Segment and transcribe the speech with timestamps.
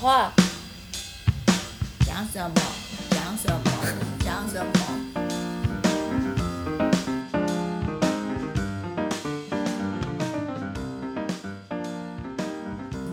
[0.00, 0.32] 话，
[2.06, 2.54] 讲什么？
[3.10, 3.60] 讲什么？
[4.24, 4.70] 讲什么？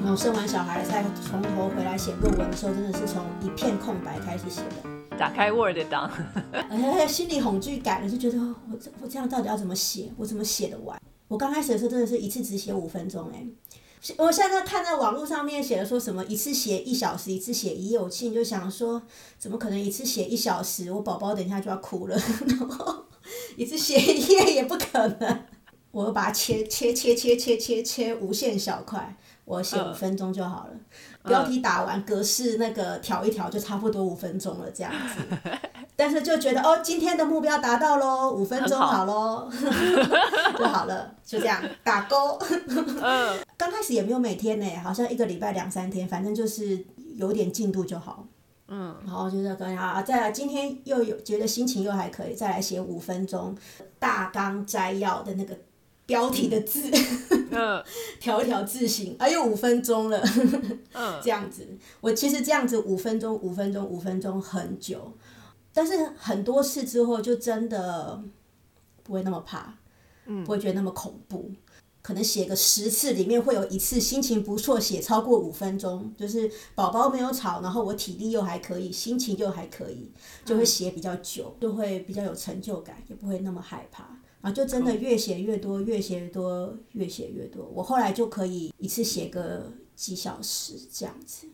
[0.01, 6.09] 然后生完小孩再从头回来写论文的时候，真的是从一片空白开始写的，打开 Word 档，
[6.71, 10.09] 而且心理恐惧感了，就觉得我这我这样到底要怎么写？
[10.15, 10.97] 我怎么写得完？
[11.27, 13.45] 我刚开始的时候真的是一次只写五分钟哎、
[14.17, 19.01] 我现在看到网络上面写的说什么一次写一小时，一次写一页，我心里就想说，
[19.39, 20.91] 怎么可能一次写一小时？
[20.91, 22.15] 我宝宝等一下就要哭了，
[22.47, 23.05] 然后
[23.55, 25.45] 一次写一页也不可能。
[25.91, 30.73] 我把它切切切切切切切无限小块，我写五分钟就好了。
[31.23, 35.57] 标题打完，格式那个调一调就差不多五分钟了，这样子。
[35.95, 39.49] 但是就觉得哦，今天的目标达到喽，五分钟很好好喽，
[40.59, 42.37] 就好了，就这样打勾。
[43.01, 48.27] 嗯， 刚开始也没有每天呢，好像一个礼拜两三天，反正就是有点进度就好。
[48.67, 53.55] 嗯，然后就是跟啊，再来今天又有觉得心情又还可以，再来写五分钟
[53.97, 55.57] 大纲摘要的那个
[56.07, 56.89] 标题的字，
[57.51, 57.83] 嗯，
[58.19, 60.19] 调一调字形，哎呦五分钟了，
[60.93, 61.67] 嗯， 这样子。
[62.01, 65.13] 我其实这样子五分钟、五分钟、五分钟很久，
[65.73, 68.23] 但是很多次之后就真的
[69.03, 69.77] 不会那么怕，
[70.25, 71.51] 嗯，不会觉得那么恐怖。
[72.01, 80.09] 可能写个十次，里面会有一次心情不错，写超过五分钟，就是宝宝没有吵，然后我体力又还可以，心情又还可以，
[80.45, 84.07] 就会写比较久，就会比较有成就感，也不会那么害怕。
[84.41, 87.65] 然后就真的越写越多，越写越多，越写越多。
[87.73, 91.47] 我后来就可以一次写个几小时这样子，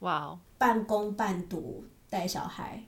[0.00, 2.84] 哇哦，半工半读带小孩，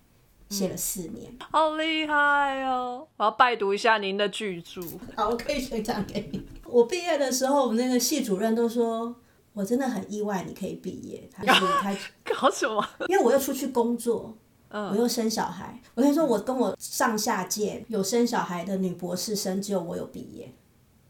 [0.49, 1.37] 写了四年。
[1.51, 3.07] 好厉害哦！
[3.17, 4.81] 我要拜读一下您的巨著。
[5.17, 6.43] 好，我可以学长给你。
[6.65, 9.15] 我毕业的时候，我们那个系主任都说，
[9.53, 11.29] 我真的很意外你可以毕业。
[11.33, 12.83] 他是他，搞什么？
[13.09, 14.37] 因为我又出去工作，
[14.71, 15.81] 我又生小孩。
[15.95, 20.55] 我跟你说，我跟我上下届有生小孩的女博士生，只有我有毕业，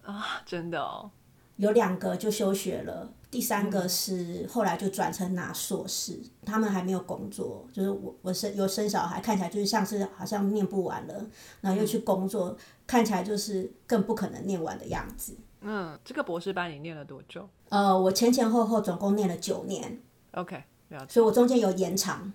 [0.02, 1.10] 啊，真的哦，
[1.56, 3.12] 有两个就休学了。
[3.30, 11.26] 第三个是后来就转成拿硕士，他们还没有工作，就是我我生有生小孩，看起来就是像是好像念不完了，
[11.60, 12.56] 然后又去工作，
[12.88, 15.36] 看起来就是更不可能念完的样子。
[15.60, 20.00] 嗯，这个博士班你念了多久呃，我前前后后总共念了九年
[20.32, 20.64] ，？OK。
[21.08, 22.32] 所以我中间有延长，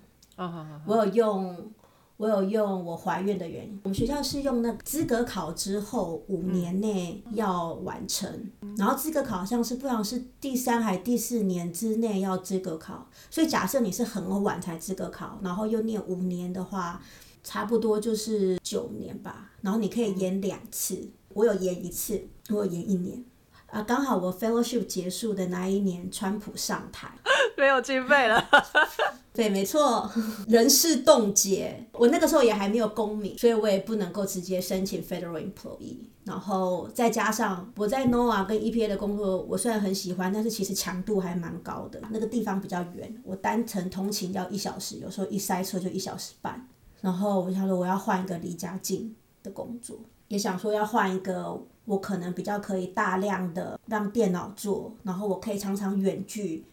[0.86, 1.72] 我有用，
[2.16, 3.80] 我有用我怀孕的原因。
[3.84, 8.28] 我们学校是用那资格考之后五年内要完成，
[8.76, 17.00] 然后资格考好像是不知道是第三还第四年之内要资格考，所以假设你是很晚才资格考，然后又念五年的话，
[17.42, 19.50] 差不多就是九年吧。
[19.62, 23.24] 然后你可以延两次，我有延一次，我有延一年。
[23.66, 27.10] 啊，刚好我 fellowship 结束的那一年，川普上台，
[27.58, 28.42] 没有经费了。
[29.32, 30.10] 对，没错，
[30.48, 31.86] 人事冻结。
[31.92, 35.98] 我那个时候也还没有公民，所以我也不能够直接申请 federal employee。
[36.24, 42.00] 然后再加上我在 NOAA 跟 EPA 的工作，我虽然很喜欢，但是其实强度还蛮高的。
[42.10, 46.66] 那个地方比较远，我单程通勤要一小时，有时候一塞车就一小时半。
[47.02, 56.64] 然后我想说我要换一个离家近的工作，也想说要换一个我可能比较可以大量的让电脑做，然后我可以常常远距，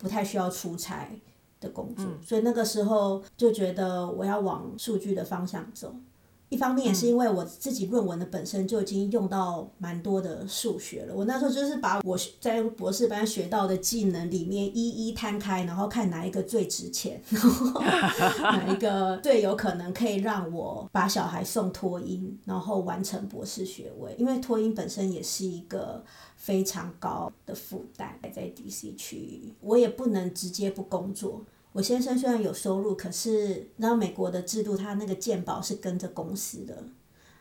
[0.00, 1.08] 不太需要出差。
[1.60, 5.94] 的工作，所以那个时候就觉得我要往数据的方向走。
[6.50, 17.80] 一方面也是因为我自己论文的本身就已经用到蛮多的数学了，我那时候就是把我在博士班学到的技能里面一一摊开，然后看哪一个最值钱，然后
[18.42, 24.12] 哪一个最有可能可以让我把小孩送托婴，然后完成博士学位。
[24.18, 26.04] 因为托婴本身也是一个
[26.36, 31.44] 非常高的负担，在 DC 区域，我也不能直接不工作。
[31.72, 36.82] 我先生虽然有收入，可是然后美国的制度，他那个健保是跟着公司的，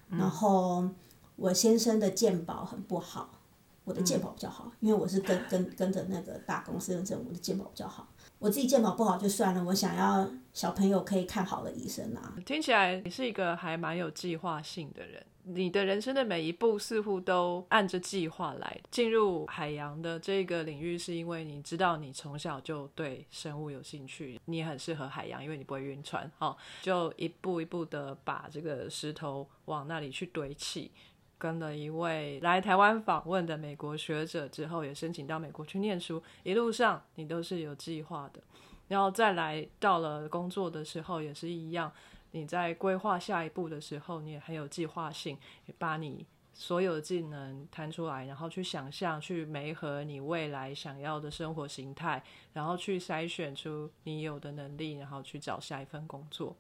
[0.10, 0.88] 然后
[1.36, 3.40] 我先生的健保很不好，
[3.86, 8.08] 我的健保比较好，因为我是跟跟跟着那个大公司认证，我的健保比较好。
[8.38, 12.36] 我自己健保不好就算了，我想要小朋友可以看好的医生啊。
[12.46, 18.80] 听起来你是一个还蛮有计划性的人，你的人生的每一步似乎都按着计划来。
[18.92, 30.92] 进入海洋的这个领域，是因为你知道你从小就对生物有兴趣，你也很适合海洋，因为你不会晕船，哦，就一步一步的把这个石头往那里去堆砌。
[31.38, 36.22] 跟了一位来台湾访问的美国学者之后，也申请到美国去念书。
[36.44, 38.42] 一路上你都是有计划的，
[38.90, 41.90] 然后再来到了工作的时候也是一样。
[42.32, 45.38] 你在规划下一步的时候，你也很有计划性，
[45.78, 52.22] 把你所有的技能摊出来，然后去想象、去媒合你未来想要的生活形态，
[52.54, 56.56] 然后去筛选出你有的能力，然后去找下一份工作。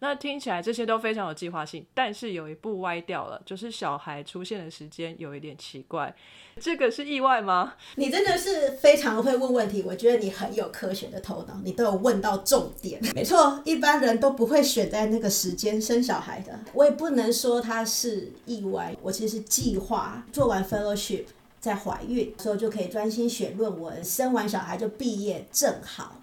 [0.00, 6.14] 那听起来这些都非常有计划性，但是有一步歪掉了，就是小孩出现的时间有一点奇怪。
[6.60, 7.74] 这个是意外吗？
[7.96, 13.00] 你真的是非常会问问题，我觉得你很有科学的头脑，你都有问到重点。
[13.14, 16.58] 没错，一般人都不会选在那个时间生小孩的。
[16.72, 21.24] 我也不能说它是意外，我其实计划做完 fellowship
[21.60, 26.20] 在怀孕时候就可以专心写论文，生完小孩就毕业正好。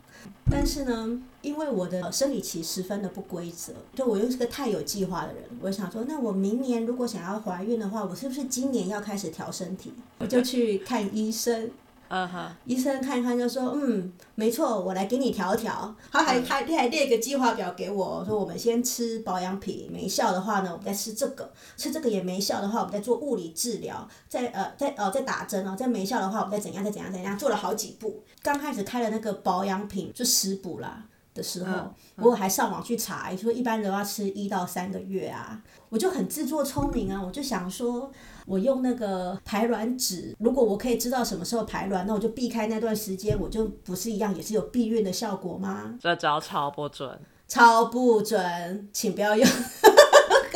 [0.50, 9.94] 但是呢，因为我的生理期十分的不规则，就我又是个太有计划的人，我想说，那我明年如果想要怀孕的话，我是不是今年要开始调身体？
[10.20, 11.70] 我就去看医生。
[12.08, 15.96] 嗯哼，医生看一看就说，嗯，没错，我来给你调调。
[16.12, 28.24] 他还还还列一个计划表给我，说我们先吃保养品，没效的话呢，我们再吃这个，吃这个也没效的话，我们再做物理治疗，再呃再呃再打针哦，再没效的话，我们再怎样再怎样怎样，做了好几步。
[28.42, 31.06] 刚开始开了那个保养品就食补啦。
[31.34, 35.62] 的时候，我还上网去查，说一般人要吃一到三个月啊。
[35.90, 38.10] 我就很自作聪明啊，我就想说，
[38.46, 45.98] 我用那个排卵纸，如果我可以知道什么时候排卵，那我就避开那段时间，我就不是一样也是有避孕的效果吗？
[46.02, 49.48] 这招超不准，超不准，请不要用，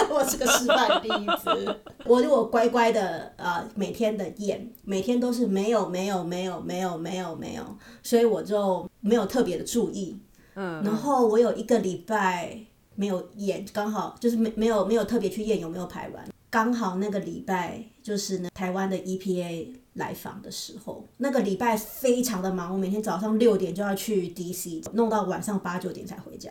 [0.09, 1.09] 我是个失败例
[1.43, 1.75] 子。
[2.05, 7.63] 我如果乖乖的啊，每天的验，每天都是没有没有没有没有没有没有，
[8.03, 10.17] 所以我就没有特别的注意。
[10.55, 12.59] 嗯然后我有一个礼拜
[12.95, 26.49] 没有验，刚好就是没没有没有特别去验有没有排卵，刚好那个礼拜就是呢台湾的 EPA 来访的时候，那个礼拜非常的忙，我每天早上六点就要去 DC，弄到晚上八九点才回家。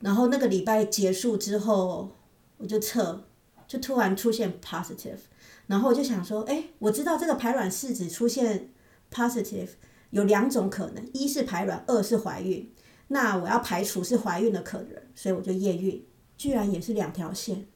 [0.00, 2.10] 然后那个礼拜结束之后，
[2.56, 3.24] 我就测，
[3.66, 5.18] 就突然出现 positive，
[5.66, 8.70] 然后我就想说，哎，我知道这个排卵试纸出现
[9.12, 9.70] positive
[10.10, 12.72] 有两种可能，一是排卵，二是怀孕。
[13.08, 17.66] 那我要排除是怀孕的可能，所以我就验孕，居然也是两条线，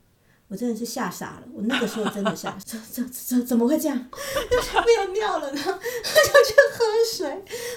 [0.52, 1.48] 我真的是吓傻了。
[1.50, 3.98] 我那个时候真的吓，怎怎怎怎么会这样？
[4.10, 7.26] 不要尿了呢，就去喝水，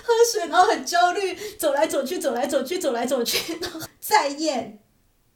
[0.03, 4.83] 喝水，然后很焦虑，走来走去，走来走去，走来走去，然后再验，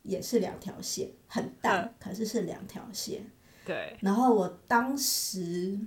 [0.03, 3.25] 也是两条线，很大，可是是两条线。
[3.65, 3.95] 对。
[4.01, 5.79] 然后我当时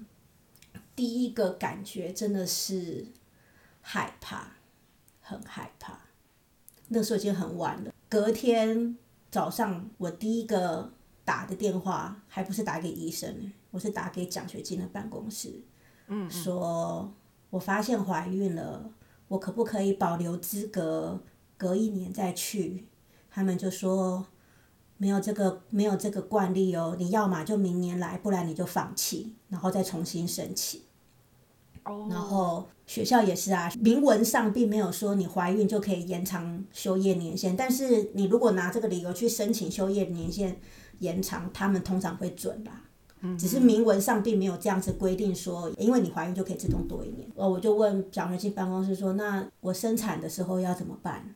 [0.96, 3.04] 第一个感觉真的是
[3.82, 4.56] 害怕，
[5.20, 6.00] 很害怕。
[6.88, 7.92] 那时候已经很晚了。
[8.08, 8.96] 隔天
[9.30, 10.90] 早上，我第一个
[11.24, 15.62] 打的电话还不是打给医生，我是打给奖学金的办公室，
[16.08, 17.12] 嗯，说
[17.50, 18.90] 我发现怀孕了，
[19.28, 21.20] 我可不可以保留资格，
[21.56, 22.86] 隔一年再去？
[23.30, 24.26] 他们就说
[24.98, 30.82] 没有这个没有这个惯例哦，你要么就明年来，不然你就放弃，然后再重新申请。
[32.08, 40.60] 然后学校也是啊，明文上并没有说你怀孕就可以延长休业年限，但是你如果拿这个理由去申请休业年限
[41.02, 42.80] 延长，他们通常会准啦。
[43.38, 47.30] 只是明文上并没有这样子规定说，因为你怀孕就可以自动多一年。
[47.36, 51.34] 哦，我就问奖学金办公室说，那我生产的时候要怎么办？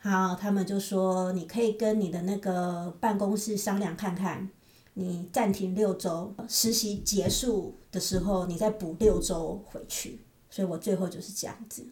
[0.00, 4.50] 好，他们就说你可以跟你的那个办公室商量看看。
[4.96, 10.20] 你暂停六周，实习结束的时候，你再补六周回去。
[10.48, 11.84] 所以我最后就是这样子。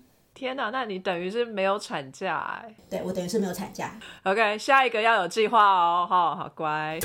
[0.42, 2.74] 天哪，那你等于是没有产假哎？
[2.90, 3.96] 对，我等于是没有产假。
[4.24, 6.98] OK，下一个要有计划哦，好好乖。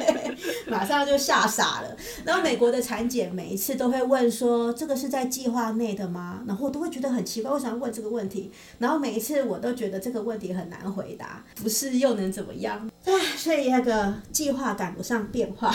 [0.66, 1.94] 马上就吓傻了。
[2.24, 8.50] 然后美国的产检每一次都会问说：“这个是在计划内的吗？”然后我都会觉得很奇怪，为什么问这个问题？
[8.78, 12.90] 然后每一次我都觉得这个问题很难回答，不是又能怎么样？
[13.04, 15.70] 唉，所以那个计划赶不上变化，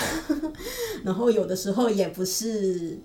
[1.05, 2.99] 然后有的时候也不是。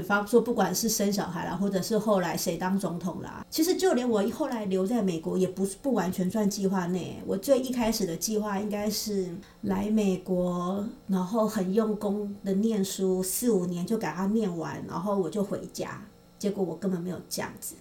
[0.00, 7.20] 比方说，不管是生小孩啦，或者是后来谁当总统啦，其实就连我后来留在美国，也不不完全算计划内。
[7.26, 16.00] 我最一开始的计划应该是来美国，然后很用功的念书，四五年就给他念完，然后我就回家。
[16.38, 17.74] 结果我根本没有这样子，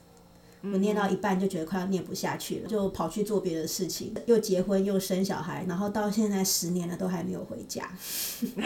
[0.63, 7.87] 我念到一半就觉得快要念不下去了，就跑去做别的事情，又结婚又生小孩，然后到现在十年了都还没有回家。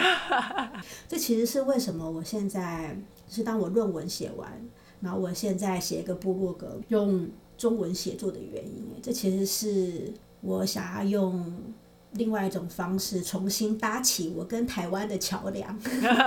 [1.10, 2.96] 这其实是为什么我现在。
[3.32, 4.62] 是当我论文写完，
[5.00, 8.86] 然后我现在写一个部落格，用中文写作的原因。
[9.02, 11.74] 这其实是我想要用
[12.14, 15.80] 另外一种方式重新搭起我跟台湾的桥梁。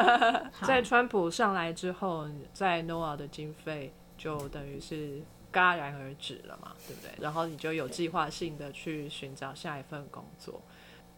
[0.66, 5.20] 在川普上来之后，在 NOAA 的经费就等于是
[5.52, 7.10] 戛然而止了嘛，对不对？
[7.20, 10.60] 然后你就有计划性的去寻找下一份工作。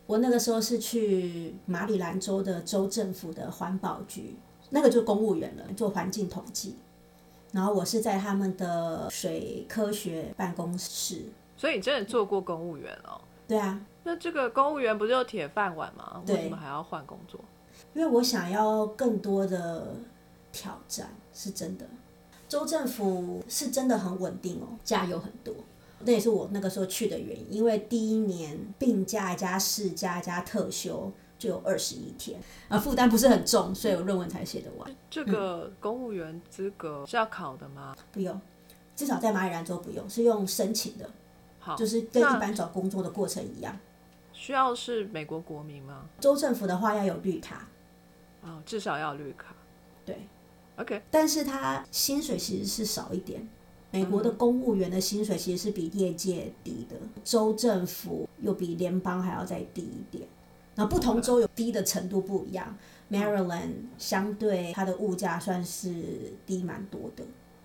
[0.06, 4.36] 我那个时候是去马里兰州的州政府的环保局，
[4.76, 6.76] 那个就公务员了，做环境统计。
[7.50, 11.22] 然后我是在他们的水科学办公室。
[11.56, 13.18] 所以你真的做过公务员哦？
[13.48, 13.80] 对啊。
[14.04, 16.22] 那这个公务员不就铁饭碗吗？
[16.28, 17.40] 为什么还要换工作？
[17.94, 19.96] 因为我想要更多的
[20.52, 21.86] 挑战，是真的。
[22.46, 25.54] 州政府是真的很稳定哦，假有很多。
[26.00, 34.96] 那也是我那个时候去的原因，因为第一年病假加事假加特休就有二十一天，啊，负担不是很重，所以我论文才写得完。
[35.10, 37.94] 这个公务员资格是要考的吗？
[38.10, 38.40] 不用，
[38.94, 41.10] 至少在马里兰州不用，是用申请的。
[41.58, 43.78] 好，就是跟一般找工作的过程一样。
[44.32, 46.06] 需要是美国国民吗？
[46.20, 47.68] 州政府的话要有绿卡。
[48.42, 49.54] 哦，至少要绿卡。
[50.04, 50.26] 对
[50.76, 51.02] ，OK。
[51.10, 53.46] 但是他薪水其实是少一点。
[53.90, 60.28] 美国的公务员的薪水其实是比业界低的，州政府又比联邦还要再低一点。
[60.76, 62.78] 那不同州有低的程度不一样。
[63.10, 65.92] Maryland 相对它的物价算是
[66.46, 67.24] 低蛮多的，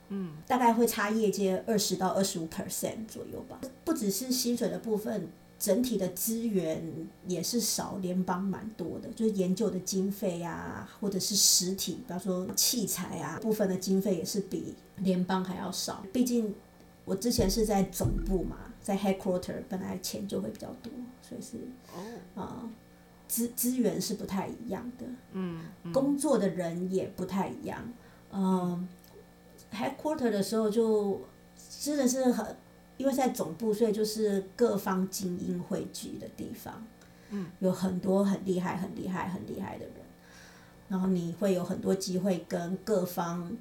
[0.09, 3.61] 嗯，大概会差业界二十到二十五 percent 左右吧。
[3.85, 5.29] 不只是薪水的部分。
[5.61, 6.81] 整体的资源
[7.27, 16.03] 也是少联邦蛮多的，就是研究的经费啊，或者是实体，比方说器材啊，部分的经费也是比联邦还要少。
[16.11, 16.51] 毕竟
[17.05, 20.91] 我之前是在总部嘛，在 headquarter，本来钱就会比较多，
[21.21, 21.57] 所以是
[22.33, 22.67] 啊，
[23.31, 27.81] 资资源是不太一样的，嗯，工作的人也不太一样，
[28.33, 28.85] 嗯
[29.71, 31.21] ，headquarter 的时候就
[31.79, 32.45] 真的是很。
[32.97, 36.85] 因为在总部，所以就是各方精英汇聚的地方，
[37.31, 39.95] 嗯，有很多很厉害、很厉害、很厉害的人，
[40.87, 43.57] 然后你会有很多机会跟各方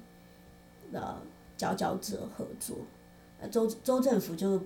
[0.91, 1.17] 的
[1.57, 2.77] 佼佼者合作。
[3.39, 4.61] 呃，州州政府就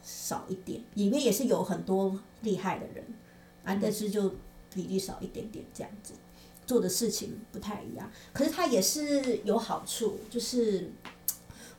[0.00, 3.04] 少一点，里面也是有很多厉害的人，
[3.64, 4.32] 啊，但是就
[4.74, 6.14] 比例少一点点这样子，
[6.66, 8.10] 做的事情不太一样。
[8.32, 10.90] 可是它也是有好处，就是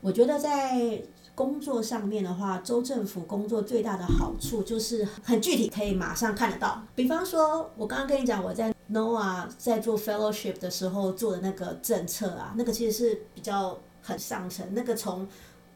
[0.01, 1.01] 我觉得在。
[1.33, 6.85] 工作上面的话，州政府工作最大的好处就是很具体，可以马上看得到。
[6.93, 15.25] 比方说，我刚刚跟你讲，我在 NOA 在做 fellowship 的时候做的那个政策啊，那个其实是比较很上层，那个从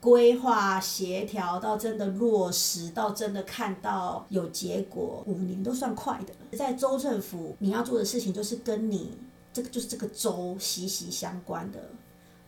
[0.02, 6.58] 规划协调到真的落实，到真的看到有结果，五年都算快的了。
[6.58, 9.18] 在州政府，你要做的事情就是跟你
[9.52, 11.80] 这个就是这个州息息相关的，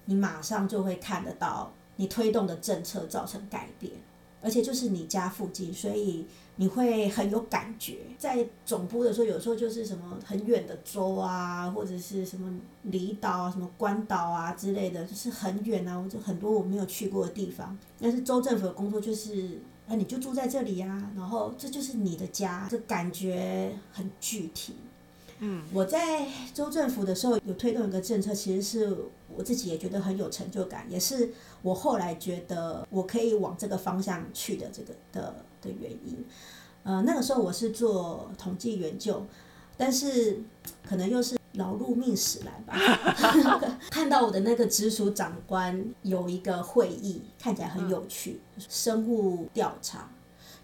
[0.05, 1.71] 你马上就会看得到。
[1.99, 3.91] 你推动的政策造成改变，
[4.41, 6.25] 而且就是你家附近，所以
[6.57, 7.97] 你会很有感觉。
[8.17, 12.51] 在总部的时候，有时候就是什么很远的州啊，或者是什么
[12.83, 17.77] 离岛啊、什么关岛啊之类的，就是很远啊，或者很多我没有去过的地方。
[17.99, 24.75] 但是州政府的工作就是，啊，你就住在这里呀，然后这就是你的家，这感觉很具体。
[25.39, 28.97] 嗯，我在州政府的时候有推动一个政策，其实是
[29.35, 36.25] 我自己也觉得很有成就感，也是我后来觉得我可以往这个方向去的这个的的原因。
[36.83, 39.25] 呃，那个时候我是做统计研究，
[39.75, 40.41] 但是
[40.87, 42.75] 可能又是劳碌命使然吧，
[43.91, 50.09] 看到我的那个直属长官有一个会议，看起来很有趣，生物调查。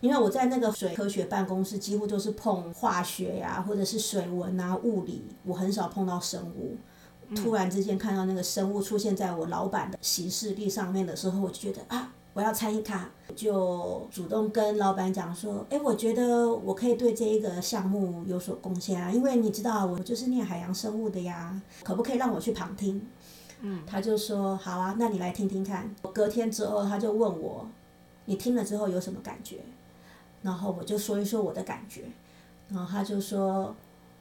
[0.04, 6.76] 因为我在那个水科学办公室，几乎都是碰化学呀，或者是水文啊、物理，我很少碰到生物。
[7.34, 23.08] 突然之间看到那个生物出现在我老板的行事历上面的时候，我就觉得啊，我要参与卡，就主动跟老板讲说，哎，我觉得我可以对这一个项目有所贡献啊，因为你知道我就是念海洋生物的呀，可不可以让我去旁听？
[23.62, 25.96] 嗯，他就说好啊，那你来听听看。
[26.14, 27.66] 隔天之后他就问我，
[28.26, 29.62] 你听了之后有什么感觉？
[30.44, 32.04] 然后我就说一说我的感觉，
[32.70, 33.74] 然后他就说，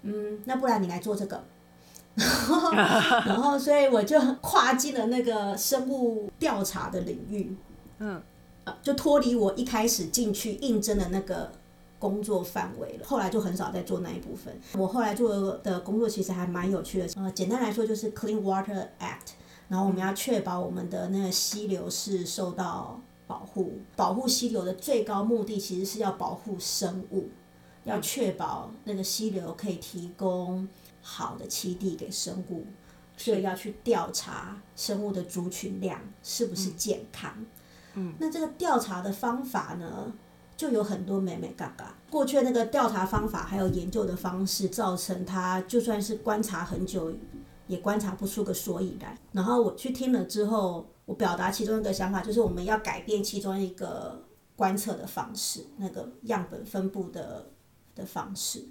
[0.03, 1.43] 嗯，那不然你来做这个，
[2.17, 7.57] 然后所以我就跨进了那个生物调查的领域，
[7.99, 8.23] 嗯，
[8.83, 11.51] 就脱离我一开始进去应征的那个
[11.99, 13.05] 工作范围了。
[13.05, 14.57] 后来就很少在做那一部分。
[14.75, 19.33] 我后来做的工作其实还蛮有趣的，呃，简单来说就是 Clean Water Act，
[19.69, 23.01] 然后我们要确保我们的那个溪流是受到。
[23.33, 27.31] 保护保护溪流的最高目的，其实是要保护生物，
[27.85, 30.69] 要确保那个溪流可以提供
[31.01, 32.67] 好的栖地给生物，
[33.17, 37.33] 所以要去调查生物的族群量是不是健康。
[37.95, 40.13] 嗯，那这个调查的方法呢，
[40.55, 41.95] 就有很多美美嘎嘎。
[42.11, 47.11] 过去那个调查方法还有研究的方式，造成它就算是观察很久，
[47.67, 49.17] 也观察不出个所以然。
[49.33, 50.87] 然后我去听了之后。
[51.05, 54.25] 我表达其中一个想法，就是我们要改变其中一个
[54.57, 57.51] 观测的方式，那个样本分布的
[57.95, 58.65] 的方式。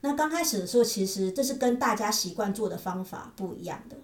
[0.00, 3.96] 那刚开始的时候，其实这是跟大家习惯做的方法不一样的。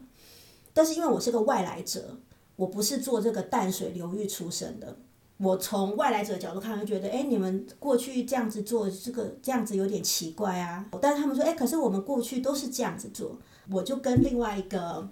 [0.72, 2.16] 但是因为我是个外来者，
[2.56, 4.96] 我不是做这个淡水流域出身的，
[5.36, 10.86] 我从外来者的角度看，就觉得，哎，你们过去这样子做，这个这样子有点奇怪啊。
[11.00, 13.38] 但是他们说，哎，可是我们过去都是这样子做。
[13.70, 15.08] 我就跟另外一个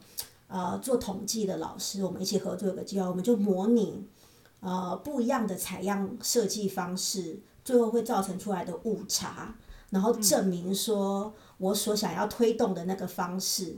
[0.51, 4.07] 呃做统计的老师，我们一起合作一个计划，我们就模拟
[4.61, 9.55] 呃不一样的采样设计方式，最后会造成出来的误差。
[9.91, 13.75] 然后证明说，我所想要推动的那个方式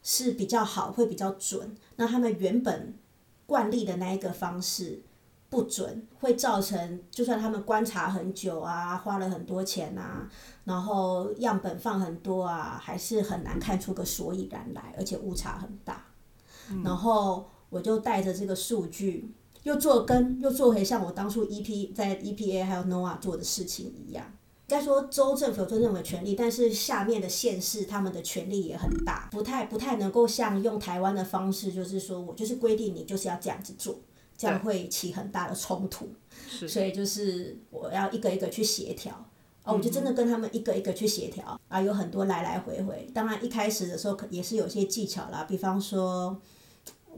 [0.00, 1.76] 是比较好，会比较准。
[1.96, 2.94] 那他们原本
[3.46, 5.02] 惯例的那一个方式
[5.50, 10.30] 不准，会造成就算他们观察很久啊，花了很多钱啊，
[10.62, 16.05] 然后样本放很多啊，还是很难看出个所以然来，而且误差很大。
[16.84, 19.32] 然后我就带着这个数据，
[19.62, 24.24] 又做跟又做回像我当初 EP 在 EPA 还有 NOAA 做的事情一样。
[24.68, 33.96] 应该说州政府有州政府的权利，但是下面的县市他们的权力也很大，不太不太能够像用台湾的方式，就是说我就是规定你就是要这样子做，
[34.36, 36.08] 这样会起很大的冲突。
[36.66, 39.14] 所以就是我要一个一个去协调，
[39.62, 43.08] 哦，我就真的跟他们一个一个去协调，啊，有很多来来回回。
[43.14, 46.36] 当然一开始的时候可也是有些技巧啦，比方说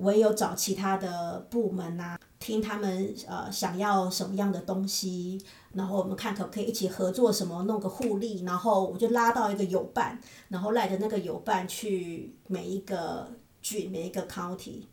[0.00, 5.42] 我也有找其他的部门啊，听他们呃想要什么样的东西。
[5.74, 14.84] 然后我们看可不可以一起合作什么，弄个互利，然后我就拉到一个友办，然后赖着那个友办去每一个郡、每一个 county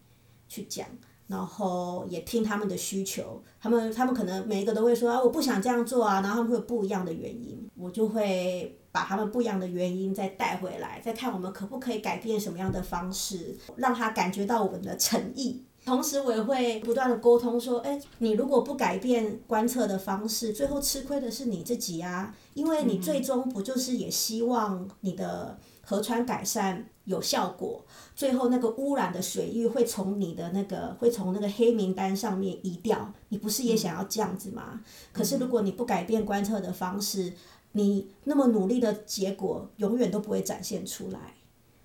[0.48, 0.86] 去讲，
[1.28, 15.66] 然后也听他们的需求，他们他们可能每一个都会说啊，我不想这样做啊，然后他们会有不一样的原因，我就会把他们不一样的原因再带回来，再看我们可不可以改变什么样的方式，让他感觉到我们的诚意。
[15.84, 27.86] 同时，我也会不断的沟通说，哎，你如果不改变观测的方式，最后吃亏的是你自己啊，因为你最终不就是也希望你的河川改善有效果，
[28.16, 34.80] 最后那个污染的水域会从你的那个会从那个黑名单上面移掉，你不是也想要这样子吗？
[35.14, 37.32] 可是如果你不改变观测的方式，
[37.76, 41.20] 你那么努力的结果永远都不会展现出来。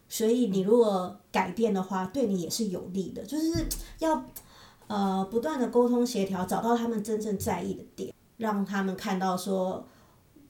[0.09, 3.67] 所以你如果改变的话，对你也是有利的，就是
[3.99, 4.25] 要
[4.87, 9.87] 呃不断的沟通协调，找到他们真正在意的点，让他们看到说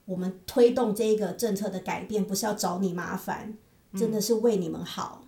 [0.05, 3.55] 我们推动这个政策的改变不是要找你麻烦，
[3.95, 5.23] 真的是为你们好。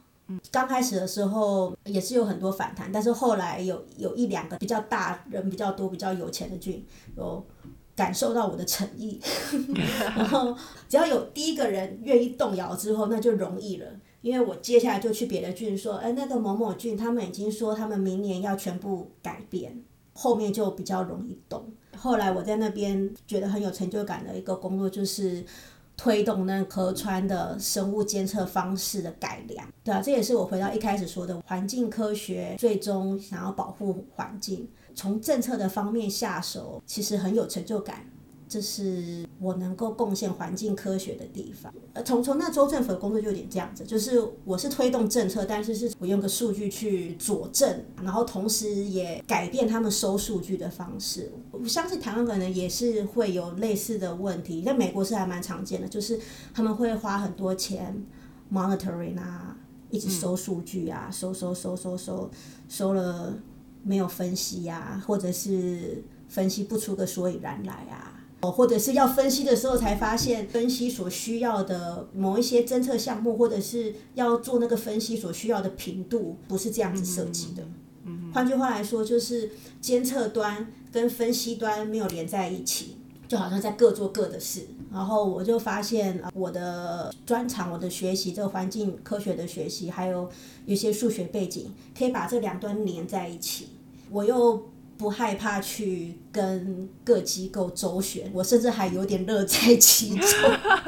[0.51, 6.83] 刚开始的时候也是有很多反弹，但是后来有有一两个比较大人比较多、比较有钱的郡
[7.17, 7.45] 有
[7.95, 9.19] 感受到我的诚意，
[10.15, 10.55] 然后
[10.89, 13.87] 只要有第一个人愿意动摇之后，那就容易了。
[14.21, 21.65] 因为我接下来就去别的郡说，哎，那个某某郡他们已经说他们明年要全部改变，后面就比较容易动。
[21.97, 25.43] 后来我在那边觉得很有成就感的一个工作就是
[25.97, 38.05] 推动那河川的生物监测方式的改良，对啊，这也是我回到一开始说的环境科学，最终想要保护环境，从政策的方面下手，其实很有成就感。
[38.45, 41.73] 这是我能够贡献环境科学的地方。
[41.93, 51.31] 呃，从从那州政府的工作就有点这样子，就是我是推动政策，但是是我用个数据去佐证，然后同时也改变他们收数据的方式。
[51.49, 56.19] 我相信台湾可能也是会有类似的问题，在美国是还蛮常见的，就是
[56.53, 58.05] 他们会花很多钱
[58.51, 59.57] monitoring 啊，
[59.89, 62.29] 一直收数据啊，收收收收收，
[62.69, 63.33] 收了
[63.83, 68.19] 没有分析呀，或者是分析不出个所以然来啊。
[68.41, 77.63] 或者是要分析的时候才发现，分析所需要的某一些侦测项目，或者是要做那个分析所需要的频度，不是这样子设计的。
[78.05, 82.97] 嗯换句话来说，就是监测端跟分析端没有连在一起，
[83.29, 84.67] 就好像在各做各的事。
[84.91, 90.29] 然后我就发现，我的专长、我的学习，这个环境科学的学习，还有
[90.65, 93.69] 一些数学背景，可以把这两端连在一起。
[94.13, 94.71] 我又。
[94.95, 100.29] 不害怕去跟各机构周旋，我甚至还有点乐在其中，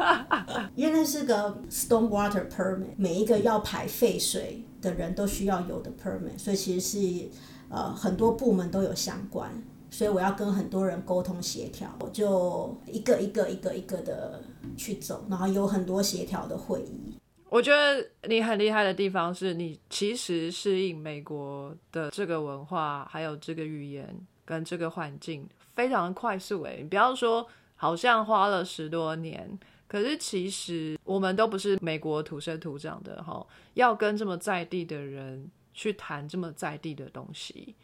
[0.76, 7.30] 因为那是个 storm water permit，每一个要排废水的人都需要有的 permit，所以其实是
[7.68, 9.52] 呃很多部门都有相关，
[9.90, 14.40] 所以我要跟很多人沟通协调，我就一个一个一个一个的
[14.78, 17.15] 去走，然后有很多协调的会议。
[17.50, 26.64] 我觉得你很厉害的地方是你其实适应美国的这个文化，还有这个语言跟这个环境非常快速。
[26.64, 37.76] 诶，你不要说好像花了十多年，可是其实我们都不是美国土生土长的哈，要跟这么在地的人去谈这么在地的东西，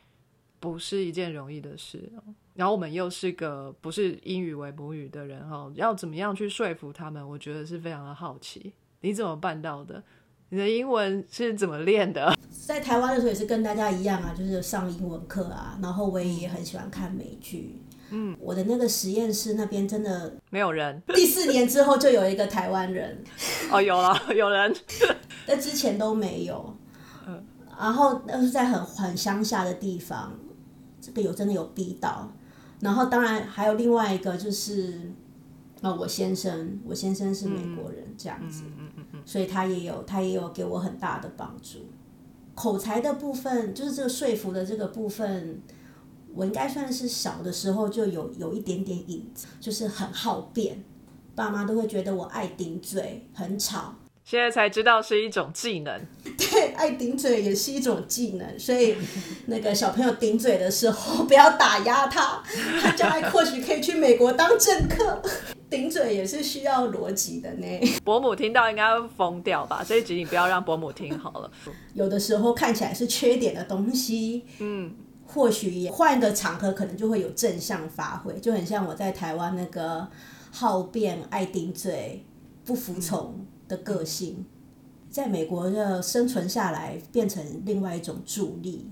[0.60, 2.12] 不是一件容易的事。
[2.56, 7.26] 然后我们又是个不是英语为母语的人哈，要怎么样去说服他们？
[7.26, 10.02] 我觉得是非常的好奇，你怎么办到的？
[10.50, 12.36] 你的英文是怎么练的？
[12.66, 17.82] 在台湾的时候也是跟大家一样啊，就是上英文课啊，然后我也很喜欢看美剧。
[18.10, 21.02] 嗯，我的那个实验室那边真的没有人。
[21.08, 23.24] 第四年之后就有一个台湾人。
[23.72, 24.76] 哦，有了，有人。
[25.48, 26.76] 在之前都没有。
[27.26, 27.42] 嗯。
[27.80, 30.38] 然后那是在很很乡下的地方，
[31.00, 32.30] 这个有真的有逼到。
[32.82, 35.14] 然后当然还有另外一个就是，
[35.82, 38.64] 啊，我先生，我先生是美国人，这样子。
[38.78, 38.91] 嗯
[39.26, 41.80] 所以他也有，他也有给我很大的帮助。
[42.54, 45.62] 口才的部分，就是这个说服的这个部分。
[46.34, 50.82] 我应该算是小的时候就有有一点点影子，就是很好辩，
[51.36, 53.96] 爸妈都会觉得我爱顶嘴，很吵。
[54.24, 56.02] 现在才知道是一种技能。
[56.38, 58.96] 对，爱顶嘴也是一种技能，所以
[59.48, 62.42] 那个小朋友顶嘴的时候， 不要打压他，
[62.82, 65.22] 他将来或许可以去美国当政客。
[65.72, 67.66] 顶嘴也是需要逻辑的呢。
[68.06, 69.84] 伯母听到应该会疯掉吧？
[69.84, 71.52] 这一集你不要让伯母听好了。
[71.96, 74.94] 有的时候看起来是缺点的东西，嗯。
[75.34, 80.06] 或许也换个场合，可能就会有正向发挥，就很像我在台湾那个
[80.52, 82.26] 好辩、爱顶嘴、
[82.66, 84.46] 不服从的个性，
[85.10, 88.90] 在美国的生存下来，变成另外一种助力。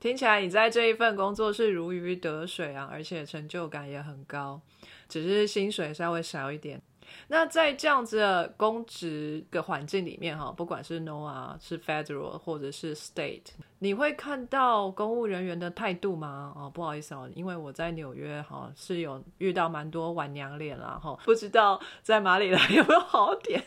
[0.00, 4.58] 听起来你在这一份工作是如鱼得水啊，而且成就感也很高，
[5.08, 6.80] 只是薪水稍微少一点。
[7.28, 13.42] 那在这样子的公职的环境里面，哈，不管是 NOAA 是 Federal 或者是 State，
[13.78, 16.52] 你会看到公务人员的态度吗？
[16.56, 23.62] 哦，不好意思哦，因为我在纽约哈是有遇到蛮多晚娘脸啦，哈，不知道在马里兰有没有好点？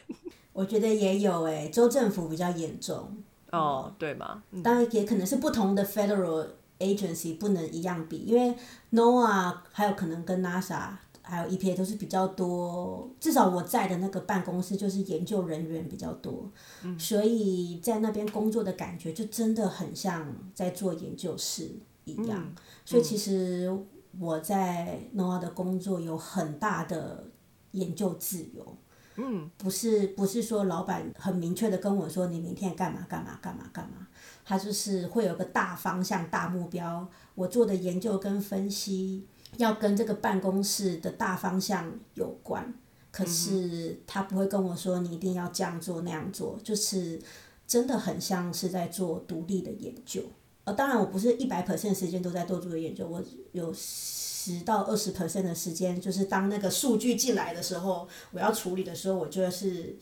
[0.51, 4.43] 我觉得也有诶，州政府比较严重哦，对吗？
[4.61, 6.45] 当然也可能是不同的 Federal
[6.79, 8.53] agency 不能一样比，因为
[8.91, 10.89] NOAA 还有可能跟 NASA。
[11.29, 16.51] 还有 EPA 都是比较多，至少我在的那个办公室就是研究人员比较多，
[16.97, 21.69] 所以在那边工作的感觉就真的很像在做研究室
[22.05, 22.51] 一样。
[22.83, 23.71] 所以其实
[24.19, 27.23] 我在 NOAA 的工作有很大的
[27.71, 28.77] 研究自由，
[29.17, 34.07] 嗯，不是不是说老板很明确的跟我说你明天干嘛干嘛干嘛干嘛，
[34.43, 39.27] 他就是会有个大方向大目标，我做的研究跟分析。
[39.59, 42.73] 要跟这个办公室的大方向有关，
[43.11, 47.21] 可是他不会跟我说你一定要这样做那样做，就是
[47.67, 50.23] 真的很像是在做独立的研究。
[50.63, 59.97] 呃，当然我不是一百 percent 时间都在做这个研究，我有十到二十 percent 的时间，就是当那个数据进来的时候，我要处理的时候，我就是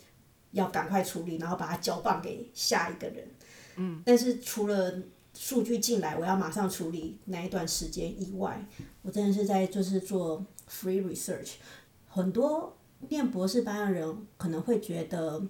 [0.52, 3.28] 要赶快处理，然后把它交棒给下一个人。
[3.78, 5.02] 嗯，但是除了
[5.40, 8.68] 数据进来，我要马上处理那一段时间以外，
[9.04, 11.52] 我真的是在就是做 free research。
[12.08, 12.76] 很多
[13.10, 15.44] 念博士班的人可能会觉得，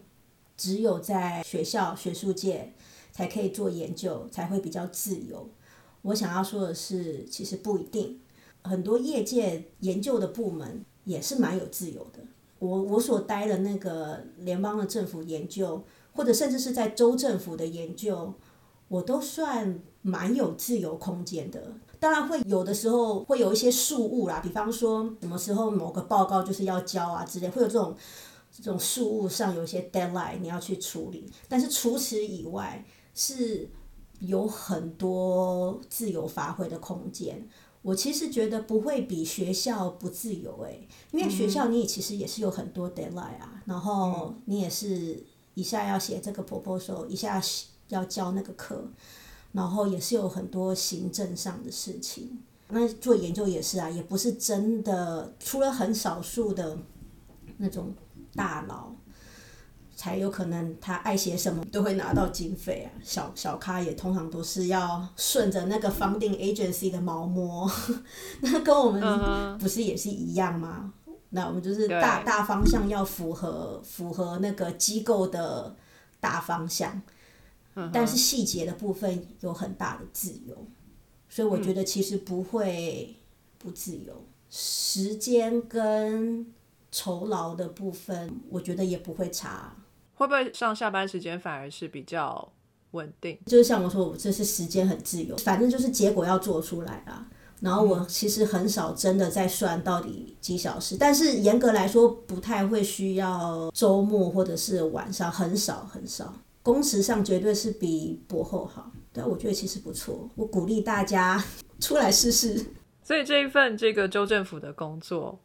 [0.58, 2.74] 只有在学校学术界
[3.14, 5.50] 才可以做研究，才会比较自由。
[6.02, 8.20] 我想要说的是，其实不一定，
[8.64, 12.20] 很多业界研究的部门也是蛮有自由的。
[12.60, 18.34] 我我所待的那个联邦的政府研究，或者甚至是在州政府的研究。
[18.90, 21.62] 我都算蛮有自由空间的，
[22.00, 27.94] 当然会有的时候会有一些事务啦，比方说什么时候某个报告就是要交啊之类，会有这种
[28.50, 31.30] 这种事务上有一些 deadline 你要去处理。
[31.50, 33.70] 但是除此以外，是
[34.20, 37.50] 有很多自由发挥的空间。
[37.82, 45.22] 我其实觉得不会比学校不自由诶，因为学校你其实也是有很多 deadline 啊，然后你也是
[45.56, 47.42] 一下要写这个 proposal，一下。
[47.90, 48.90] 要教那个课，
[49.54, 52.40] 然后也是有很多行政上的事情。
[52.70, 56.78] 那做研究也是啊，也不是真的，除了很少数的
[57.58, 57.94] 那种
[58.36, 58.92] 大佬，
[59.96, 62.92] 才有可能他爱写什么都会拿到经费啊。
[63.02, 67.72] 小小咖也通常都是要顺着那个 funding agency 的毛摸，
[68.42, 70.94] 那跟我们不是也是一样吗？
[71.30, 75.74] 那我们就是大大方向要符合符合那个机构的
[76.20, 77.02] 大方向。
[77.94, 80.56] 但是细节的部分有很大的自由，
[81.30, 83.16] 所以我觉得其实不会
[83.58, 84.26] 不自由。
[84.50, 86.46] 时间跟
[86.92, 89.76] 酬劳的部分，我觉得也不会差。
[90.16, 92.52] 会不会上下班时间反而是比较
[92.92, 93.38] 稳定？
[93.46, 97.28] 就是像我说，我这是时间很自由，反正就是结果要做出来啦。
[97.60, 106.34] 然后我其实很少真的在算到底几小时，但是严格来说不太会需要周末或者是晚上，很少很少。
[106.68, 110.30] 工时上绝对是比博后好，但我觉得其实不错。
[110.36, 111.42] 我鼓励大家
[111.80, 112.62] 出来试试。
[113.02, 115.40] 所以这一份这个州政府的工作，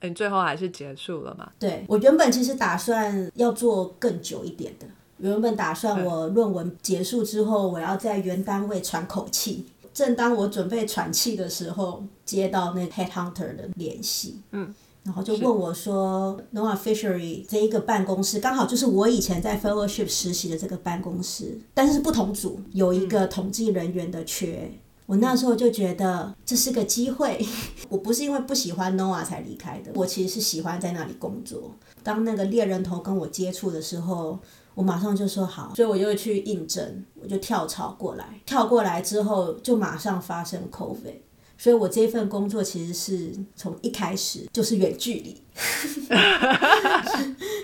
[0.00, 1.52] 你最后还是结束了嘛？
[1.58, 4.86] 对我原本其实打算要做更久一点的，
[5.18, 9.66] 原本打算我论文结束之后，我要在原单位喘口气。
[9.92, 24.70] 正当我准备喘气的时候，接到那 headhunter 的联系，嗯，然后就问我说，Noah Fishery 这一个办公室刚好就是我以前在 fellowship 实习的这个办公室，但是是不同组，有一个统计人员的缺。
[25.06, 27.44] 我那时候就觉得这是个机会，
[27.90, 31.72] 我不是因为不喜欢 Noah 才离开的，我其实是喜欢在那里工作。
[32.02, 34.38] 当那个猎人头跟我接触的时候。
[34.74, 38.40] 我马上就说好，所以我就去应征，我就跳槽过来。
[38.46, 41.16] 跳过来之后，就马上发生 COVID，
[41.62, 45.40] 所以我这份工作其实是从一开始就是远距离，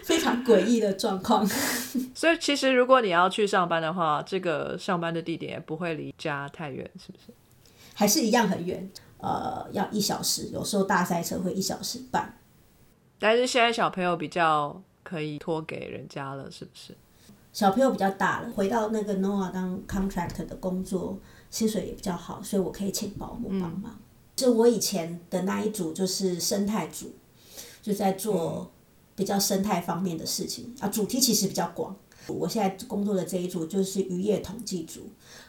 [0.05, 1.45] 非常诡异的状况。
[2.15, 7.33] 所以其实如果你要去上班的话，这个上班的地点也不会离家太远，是不是？
[7.93, 12.39] 还是一样很远，呃，要一小时，有时候大塞车会一小时半。
[13.19, 14.81] 但是现在小朋友比较。
[15.05, 16.95] 可以托给人家了，是不是？
[17.51, 21.19] 小朋友比较大了，回到那个 Noah 当 contract 的工作，
[21.51, 23.99] 薪水也比较好，所以我可以请保姆帮忙。
[24.37, 27.11] 是我以前的那一组就是生态组，
[27.83, 28.71] 就在做
[29.17, 31.97] 比较生态方面的事情啊，主题其实比较广。
[32.29, 35.01] 我现在工作的这一组就是渔业统计组。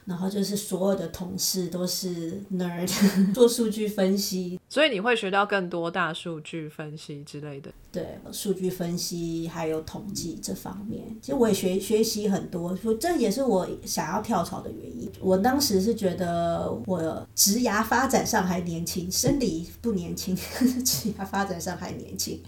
[0.10, 2.90] 然后就是所有的同事都是 nerd，
[3.32, 7.72] 做数据分析，所以你会学到更多大数据分析之类的。
[7.92, 15.08] 对，数据分析还有统计这方面，其实我也学学习很多，说这也是我想要跳槽的原因。
[15.20, 20.36] 我当时是觉得我职涯发展上还年轻，生理不年轻，
[20.84, 22.42] 职涯发展上还年轻，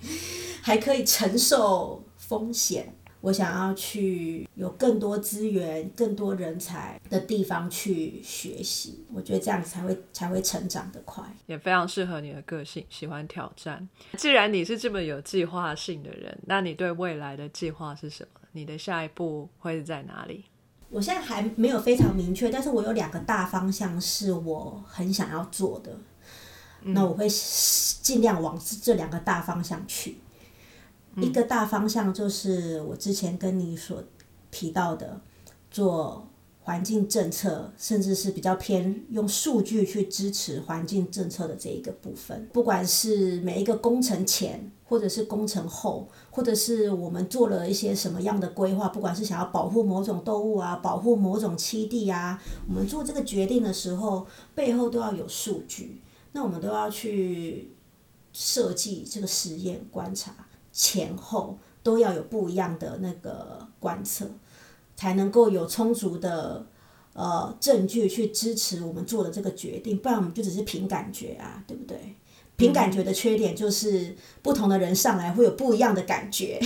[0.63, 2.95] 还可以承受风险。
[3.21, 13.87] 我想要去有更多资源、更多人才的地方去学习，我觉得这样才会才会成长得快，也非常适合你的个性，喜欢挑战。
[14.17, 18.41] 既然你是这么有计划性的人，那你对未来的计划是什么？
[18.53, 20.45] 你的下一步会是在哪里？
[20.89, 25.95] 我现在还没有非常明确，但是我有两个大方向是我很想要做的，
[26.81, 30.17] 那我会尽量往这两个大方向去。
[31.17, 34.03] 一个大方向就是我之前跟你所
[34.49, 35.19] 提到的，
[35.69, 36.27] 做
[36.63, 42.47] 环境政策，甚至是比较偏用数据去支持环境政策的这一个部分。
[42.53, 56.01] 不管是每一个工程前，或者是工程后，或者是我们做了一些什么样的规划，不管是想要保护某种动物啊，保护某种栖地啊，我们做这个决定的时候，背后都要有数据。
[56.33, 57.71] 那我们都要去
[58.31, 60.33] 设计这个实验观察。
[60.71, 64.25] 前后都要有不一样的那个观测，
[64.95, 66.65] 才能够有充足的
[67.13, 71.97] 呃证据去支持我们做的这个决定，不然我们就只是凭感觉啊，对不对？
[72.57, 76.59] 凭感觉的缺点就是不同的人上来会有不一样的感觉，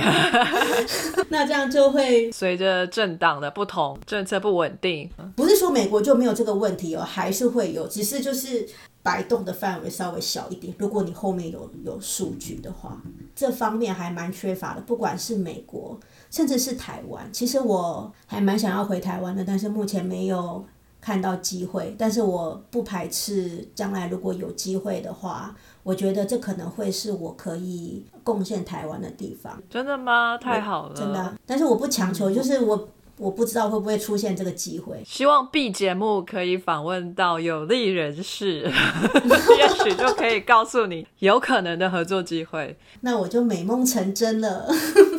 [1.28, 5.10] 那这样就会随着政党的不同，政策不稳定。
[5.36, 8.66] 不是说美国就没有这个问题哦，还是会有，只是就是。
[9.02, 10.74] 摆动的范围稍微小一点。
[10.78, 13.00] 如果你后面有有数据的话，
[13.34, 14.80] 这方面还蛮缺乏的。
[14.82, 15.98] 不管是美国，
[16.30, 20.64] 甚至是台湾，其实我还蛮想要回台湾的，但是目前没有
[21.00, 21.94] 看到机会。
[21.98, 29.62] 但是我不排斥将来如果有机会的话，我觉得这可能会是我可以贡献台湾的地方。
[29.70, 30.36] 真的吗？
[30.36, 31.34] 太好了，真的。
[31.46, 32.88] 但是我不强求，就是我。
[33.20, 35.02] 我不知道会不会出现这个机会。
[35.04, 38.62] 希望 B 节目可以访问到有利人士，
[39.58, 42.78] 也许就可以告诉你有可能的合作机会。
[43.02, 44.66] 那我就美梦成真了，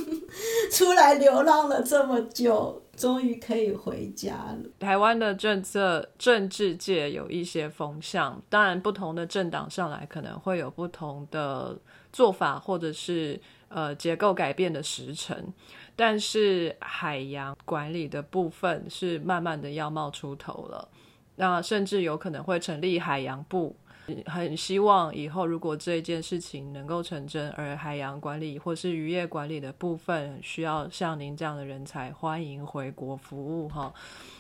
[0.74, 4.58] 出来流浪了这么久，终于可以回家了。
[4.80, 11.78] 台湾的政策政治界有一些风向，当然不同的政党上来可能会有不同的
[12.12, 15.54] 做法，或者是呃结构改变的时程。
[16.02, 20.90] 但是海洋管理的部分是慢慢的要冒出头了，
[21.36, 23.76] 那甚至有可能会成立海洋部，
[24.26, 33.94] 很希望以后如果这件事情能够成真，而海洋管理或是渔业管理的部分需要像您这样的人才，欢迎回国服务哈。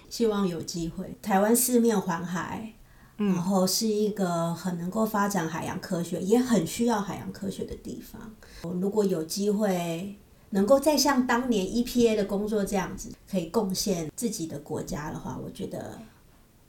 [0.09, 2.73] 希望有机会，台湾四面环海，
[3.17, 8.33] 然后是一个很能够发展海洋科学，也很需要海洋科学的地方。
[8.81, 10.15] 如果有机会。
[10.51, 15.99] 能够再像当年 EPA 的工作这样子，可以贡献自己的国家的话，我觉得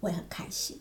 [0.01, 0.79] 会很开心。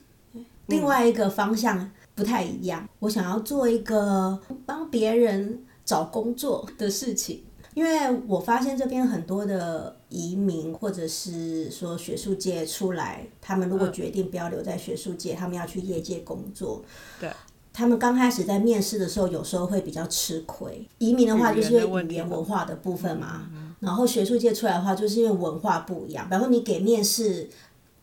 [0.67, 7.43] 另外一个方向不太一样，我想要做一个帮别人找工作的事情。
[7.73, 16.83] 因为我发现这边很多的移民或者是说学术界出来，他们如果决定不要留在学术界，他们要去业界工作，
[17.19, 17.29] 对。
[17.73, 20.87] 他们刚开始在面试的时候，有时候会比较吃亏。
[20.97, 23.49] 移民的话，就是因为语言文化的部分嘛。
[23.79, 26.27] 然后学术界出来的话，就是因为文化不一样。
[26.29, 27.49] 然后，你给面试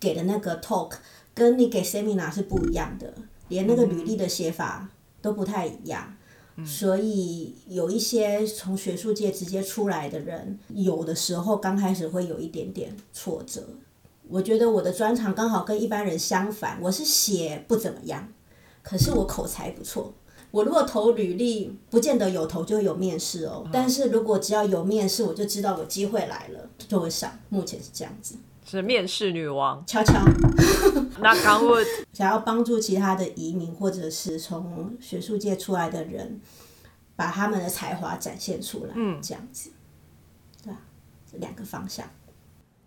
[0.01, 0.93] 给的那个 talk，
[1.35, 3.13] 跟你给 seminar 是不一样的，
[3.49, 4.89] 连那个履历的写法
[5.23, 6.15] 都不太一样。
[6.67, 13.63] 所以有一些从学术界直接出来的人，有的时候刚开始会有一点点挫折。
[14.29, 18.29] 我觉得我的专长刚好跟一般人相反，我是写不怎么样。
[18.83, 20.13] 可是我口才不错，
[20.51, 23.67] 我如果投履历，不见得有投就有面试哦。
[23.73, 27.39] 但是如果只要有面试，我就知道我机会来了，就会上。
[27.49, 28.37] 目前是这样子。
[28.65, 30.15] 是面试女王，悄悄。
[31.21, 36.39] 那刚问，想要帮助其他的移民或者是从学术界出来的人，
[37.17, 39.71] 把他们的才华展现出来，嗯，这样子，
[40.63, 40.79] 对啊？
[41.31, 42.07] 这两个方向。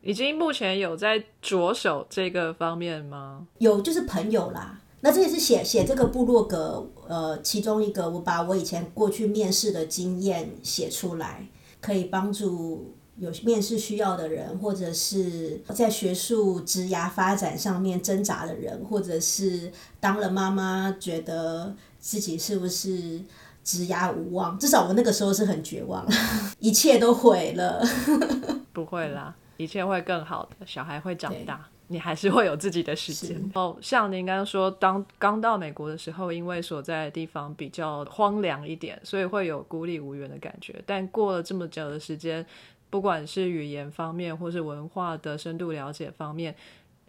[0.02, 3.48] 已经目前有在着手这个方面吗？
[3.58, 4.81] 有，就是朋友啦。
[5.02, 11.48] 那这也是写写这个部落格，呃，其中一个我把我以前过去面试的经验写出来，
[11.82, 23.22] 可以帮助有面试需要的人，或者是在学术职涯发展上面挣扎的人，或者是当了妈妈觉得自己是不是
[23.64, 26.06] 职涯无望，至少我那个时候是很绝望，
[26.60, 27.84] 一切都毁了。
[28.72, 31.68] 不会啦，一切会更好的，小孩会长大。
[31.92, 33.78] 你还是会有自己的时间哦。
[33.82, 40.82] 像您刚刚说，当刚到美国的时候，因为所在的地方比较荒凉一点，所以会有孤立无援的感觉。
[40.86, 42.46] 但过了这么久的时间，
[42.90, 46.56] 不管是语言方面，或是文化的深度了解方面。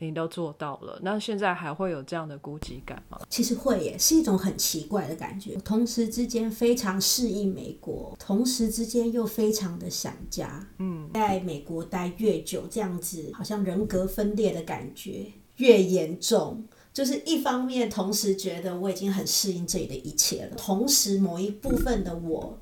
[0.03, 3.21] 您都做到了，那现在还会有这样的孤寂感吗？
[3.31, 5.55] 其实会耶，是一种很奇怪的感觉。
[5.59, 10.69] 同时之间非常适应美国，同时之间又非常的想家。
[10.81, 15.27] 嗯，在美国待越久，这样子好像人格分裂的感觉
[15.59, 16.67] 越严重。
[16.93, 22.59] 就是一方面，同时觉得我已经很适应这里的一切了，同时某一部分的我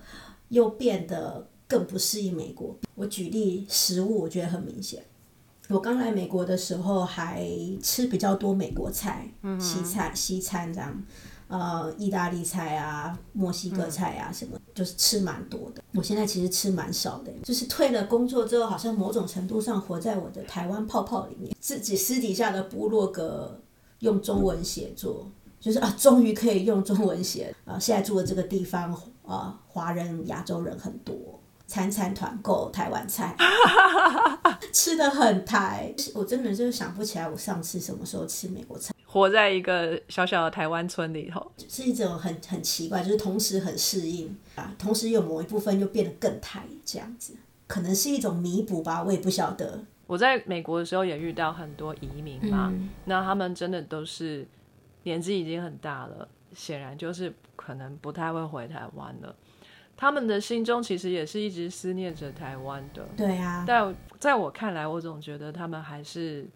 [0.50, 2.76] 又变得更不适应美国。
[2.94, 5.02] 我举例食物，我觉得很明显。
[5.70, 7.46] 我刚来美国的时候，还
[7.80, 11.02] 吃比较多美国菜、嗯西餐、西餐这样，
[11.46, 15.82] 呃，意大利菜啊、墨西哥菜啊什么，就是吃蛮多的。
[15.94, 23.60] 我现在其实吃蛮少的，就是退了工作之后，好像某种程度上活在我的台湾泡泡里面，自己私底下的部落格
[24.00, 25.30] 用中文写作，
[25.60, 27.78] 就是啊，终于可以用中文写啊。
[27.78, 28.92] 现在住的这个地方
[29.24, 31.39] 啊，华人、亚洲人很多。
[31.70, 33.32] 餐餐团购台湾菜，
[34.74, 35.94] 吃的很台。
[36.12, 38.92] 我真的就是想不起来我上次什么时候吃美国菜。
[39.06, 47.34] 活在一个小小的台湾村里头，是一种很很奇怪，就是同时很适应啊，同时有某一部分又变得更台这样子，
[47.68, 49.84] 可能是一种弥补吧，我也不晓得。
[50.08, 54.44] 我在美国的时候也遇到很多移民嘛，那他们真的都是
[55.04, 59.32] 年纪已经很大了，显然就是可能不太会回台湾了。
[60.00, 63.64] 他们的心中其实也是一直思念着台湾的，对啊。
[63.66, 66.48] 但在我看来，我总觉得他们还是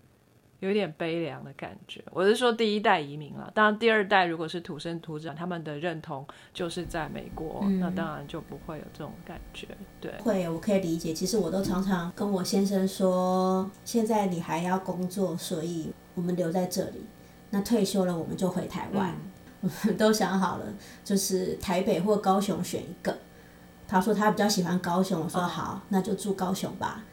[0.61, 2.02] 有点悲凉的感觉。
[2.11, 9.68] 我是说第一代移民了，当然第二代如果是土生土长，他们的认同就是在美国，那当然就不会有这种感觉。
[10.00, 11.12] 对，会，我可以理解。
[11.12, 17.04] 其实我都常常跟我先生说，现在你还要工作，所以我们留在这里。
[17.50, 19.14] 那退休了，我们就回台湾。
[19.96, 20.66] 都想好了，
[21.02, 23.16] 就是台北或高雄选一个。
[23.87, 27.05] 他说他比较喜欢高雄，我说好，那就住高雄吧。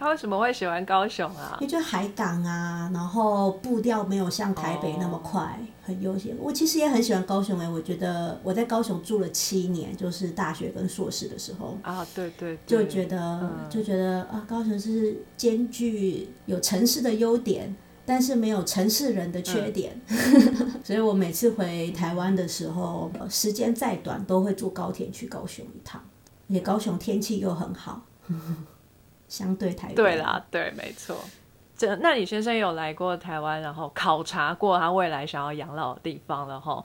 [0.00, 1.56] 他为什么会喜欢高雄啊？
[1.60, 6.36] 因为就海港啊，然后步调没有像台北那么快，很悠闲。
[6.38, 17.74] 我其实也很喜欢高雄哎，我觉得我在高雄住了七年，就是大学跟硕士的时候啊，对对，就觉得就觉得啊，高雄是兼具有城市的优点，
[18.06, 20.00] 但是没有城市人的缺点，
[20.84, 26.00] 所以我每次回台湾的时候，时间再短都会坐高铁去高雄一趟。
[26.48, 28.02] 也高雄天气又很好，
[29.28, 31.16] 相对台对啦，对，没错。
[31.76, 36.82] 这那李先生有来过台湾，然后考察过他未来想要养老的地方了哈。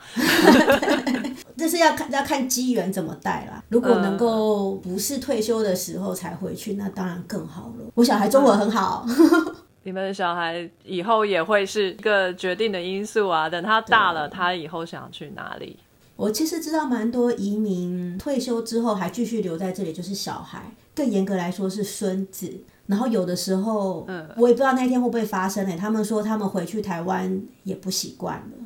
[1.57, 3.63] 这是要看要看机缘怎么带啦。
[3.69, 7.85] 如果能够不是退休的时候才回去，那当然更好了。
[7.95, 9.03] 我小孩中文很好，
[9.81, 13.49] 你们的小孩以后也会是一个决定的因素啊。
[13.49, 15.79] 等他大了，他以后想去哪里？
[16.15, 22.51] 我其实知道蛮多移民退休之后还继续留在这里，就是小孩，更严格来说是孙子。
[22.85, 25.77] 然后有的时候，嗯，我也不知道那天会不会发生诶。
[25.77, 28.57] 他们说他们回去台湾也不习惯了，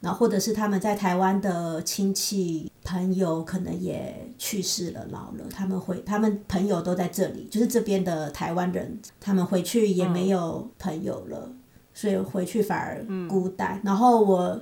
[0.00, 11.52] 然后或者是他们在台湾的亲戚朋友可能也去世了，老了，他们回，他们朋友都在这里，就是这边的台湾人，他们回去也没有朋友了，
[11.92, 13.78] 所以回去反而孤单。
[13.84, 14.58] 然后我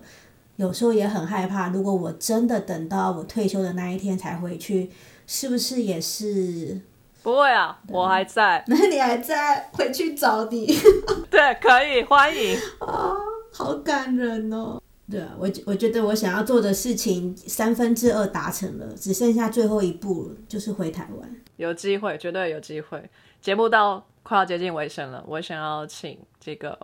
[0.57, 4.91] 有时候也很害怕，如果我真的等到我退休的那一天才回去，
[5.27, 6.81] 是不是也是？
[7.23, 8.65] 不会啊，我还在。
[8.69, 9.69] 那你还在？
[9.73, 10.67] 回去找你。
[11.29, 12.57] 对，可以欢迎。
[12.79, 13.17] 啊，
[13.53, 14.81] 好感人哦。
[15.11, 21.37] 对啊，我我觉得我想要做的事情三分之二达成了，只剩下最后一步了，就是回台湾。
[21.57, 23.09] 有机会，绝对有机会。
[23.41, 26.79] 节目到快要接近尾声了，我想要请这个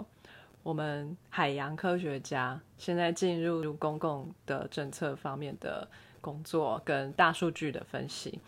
[0.63, 5.89] 我们海洋科学家，现在进入公共的政策方面的
[6.21, 8.39] 工作，跟大数据的分析，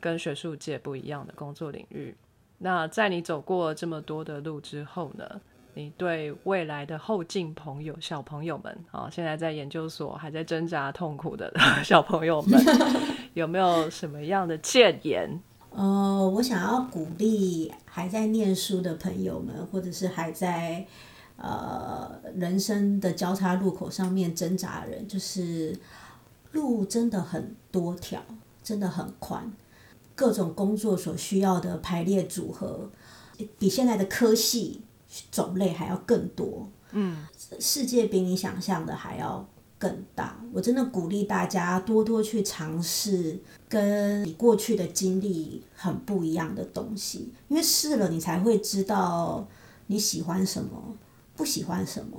[0.00, 2.16] 跟学术界不一样的工作领域。
[2.58, 5.40] 那在你走过这么多的路之后呢？
[5.74, 11.50] 你对未来的后进朋友、小朋友们啊，现在在研究所还在挣扎痛苦的
[11.84, 12.60] 小朋友们，
[13.34, 15.40] 有没有什么样的建言？
[15.70, 20.84] 呃，我想要鼓励还在念书的朋友们，或者是还在
[21.40, 25.76] 呃人生的交叉路口上面挣扎的人，就是
[26.52, 28.22] 路真的很多条，
[28.62, 29.52] 真的很宽，
[30.14, 32.90] 各种工作所需要的排列组合，
[33.58, 34.82] 比现在的科系。
[35.32, 37.26] 种类还要更多，嗯，
[37.58, 39.44] 世界比你想象的还要
[39.76, 40.40] 更大。
[40.52, 43.36] 我真的鼓励大家多多去尝试
[43.68, 49.44] 跟你过去的经历很不一样的东西，因为试了你才会知道
[49.88, 50.96] 你喜欢什么，
[51.40, 52.18] 不喜欢什么，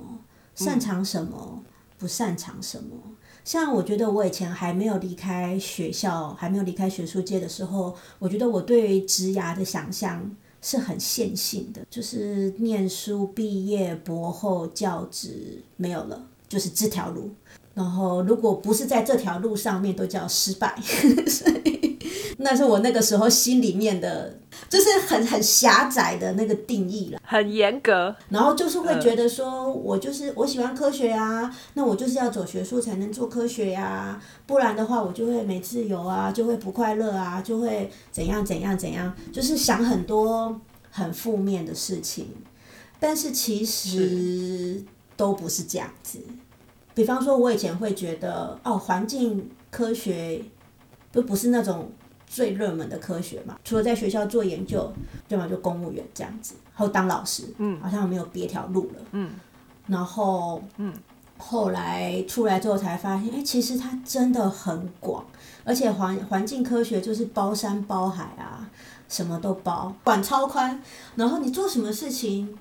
[0.52, 1.62] 擅长什么，
[1.96, 2.96] 不擅长什么。
[3.44, 10.34] 像我觉得我以前还没有离开学校，还没有离开学术界的时候，我觉得我对职涯的想象。
[10.64, 17.32] 是很线性的，就是念书毕业博后教职没有了，就是这条路。
[17.74, 20.80] 然后如果不是在这条路上面，都叫失败。
[21.26, 21.98] 所以
[22.38, 24.38] 那是我那个时候心里面的。
[24.68, 40.58] 就是很很狭窄的那个定义了，很严格，然后就是会觉得说，我就是我喜欢科学啊，那我就是要走学术才能做科学呀，不然的话我就会没自由啊，就会不快乐啊，就会怎样怎样怎样，就是想很多
[40.90, 42.28] 很负面的事情，
[42.98, 44.82] 但是其实
[45.16, 46.18] 都不是这样子。
[46.94, 50.42] 比方说，我以前会觉得哦，环境科学
[51.10, 51.90] 不不是那种。
[52.32, 54.90] 最热门的科学嘛，除了在学校做研究，
[55.28, 59.32] 要么就公务员这样子，后当老师，嗯，好像没有别条路了，嗯，
[59.86, 60.94] 然后，嗯，
[61.36, 65.22] 后来出来之后才发现，哎，其实它真的很广，
[65.62, 68.70] 而且环环境科学就是包山包海啊，
[69.10, 70.82] 什么都包，管超宽，
[71.16, 72.58] 然后你做什么事情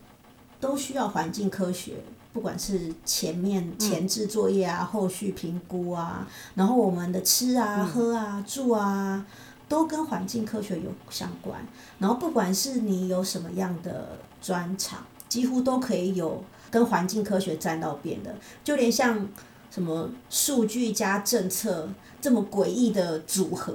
[0.59, 1.93] 都需要环境科学。
[2.33, 9.25] 不管是前面前置作业啊，后续评估啊，然后我们的吃啊、喝啊、住啊，
[9.71, 11.65] 都跟环境科学有相关。
[11.97, 19.25] 然后不管是你有什么样的专长，几乎都可以有跟环境科学沾到边的，就连像
[19.69, 21.87] 什么数据加政策
[22.19, 23.73] 这么诡异的组合，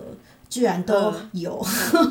[0.51, 1.64] 居然都有。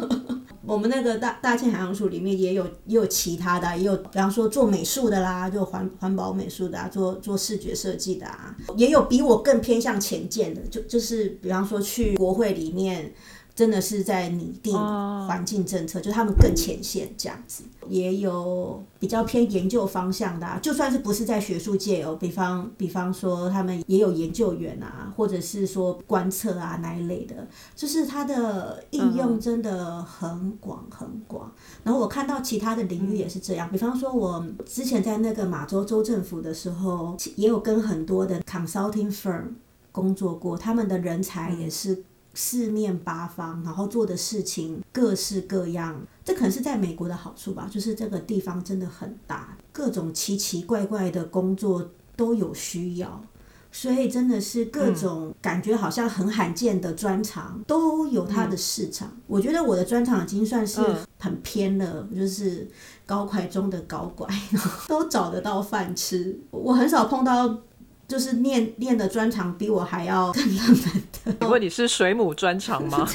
[0.65, 13.13] 我们那个大大庆海洋署里面也有也有其他的，也有比方说做美术的啦，就环环保美术的啊，做做视觉设计的啊，也有比我更偏向前见的，就就是比方说去国会里面。
[13.55, 31.49] 真的是在拟定环境政策，就他们更前线这样子，也有比较偏研究方向的，就算是不是在学术界哦，比方比方说他们也有研究员啊，或者是说观测啊那一类的，就是它的应用真的很广很广。
[31.83, 39.53] 然后我看到其他的领域也是这样，比方说我之前在那个马州州政府的时候，也有跟很多的 consulting firm
[39.93, 42.03] 工作过，他们的人才也是。
[42.35, 47.67] 四面八方，然后做的事情各式各样，这可能是在美国的好处吧。
[47.71, 53.23] 就是这个地方真的很大，各种奇奇怪怪的工作都有需要，
[53.71, 59.17] 所以真的是各种感觉好像很罕见的专长都有它的市场。
[59.27, 60.81] 我觉得我的专长已经算是
[61.17, 62.69] 很偏了，就是
[63.05, 64.27] 高快中的高拐，
[64.89, 66.37] 都找得到饭吃。
[66.51, 67.61] 我很少碰到。
[68.07, 71.45] 就是念念的专长比我还要更浪漫的。
[71.45, 73.07] 因为你是水母专长吗？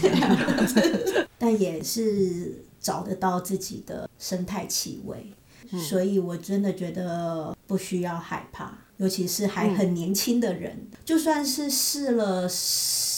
[1.38, 5.32] 但也是找得到自己的生态气味，
[5.78, 12.42] 所以我真的觉得不需要害怕，尤其是还很年轻的人，就算是试了，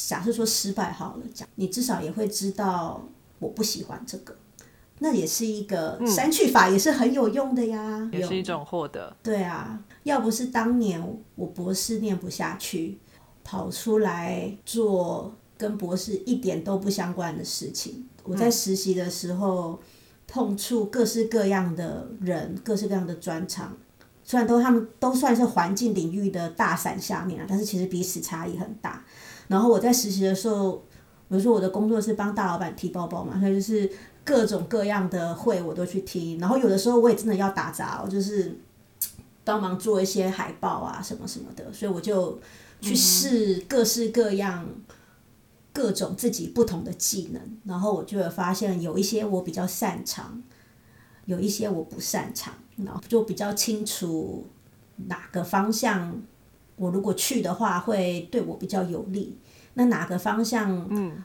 [0.08, 3.08] 假设说失败好了，讲你至少也会知道
[3.38, 4.36] 我不喜欢这个。
[5.02, 9.14] 那也是一个删去法，也是很有用的呀，也是一种获得。
[9.20, 11.02] 对啊，要不是当年
[11.34, 13.00] 我博士念不下去，
[13.42, 18.06] 跑出来做跟博士一点都不相关的事情。
[18.22, 19.80] 我在实习的时候
[20.28, 23.76] 碰触各式各样的人，各式各样的专长。
[24.22, 29.04] 虽然都他们都算是环境领域的大伞下面啊，但是其实彼此差异很大。
[29.48, 30.76] 然后我在实习的时候，
[31.28, 33.90] 比如说我的工作是帮大老板提包包嘛，所以就是
[34.24, 36.38] 各种各样的会我都去听。
[36.38, 38.58] 然后有的时候我也真的要打杂，就是
[39.44, 42.40] 帮忙做一些海报啊什么什么的，所以我就
[42.80, 44.66] 去试各式各样、
[45.72, 47.42] 各种自己不同的技能。
[47.64, 50.42] 然后我就会发现有一些我比较擅长，
[51.26, 52.54] 有一些我不擅长。
[52.76, 54.46] 然后就比较清楚
[54.96, 56.20] 哪个方向
[56.74, 59.36] 我如果去的话会对我比较有利，
[59.74, 61.22] 那哪个方向，嗯，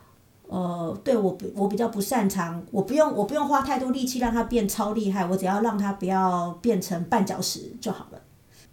[0.48, 8.22] 呃，对我我比较不擅长，我不用我不用花太多力气让它变超厉害，我只要让它不要变成绊脚石就好了。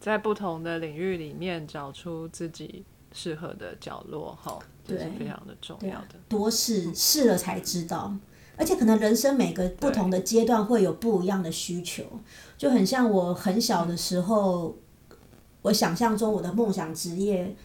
[0.01, 6.15] 在不同的领域里面找出自己适合的角落，哈，这是非常的重要的。
[6.29, 8.15] 多试试了才知道。
[8.57, 12.05] 而且可能人生每个不同的阶段会有不一样的需求，
[12.57, 14.77] 就很像我很小的时候，
[15.63, 17.57] 我想象中我的梦想职业